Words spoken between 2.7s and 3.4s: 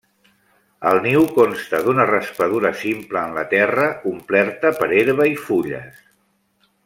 simple en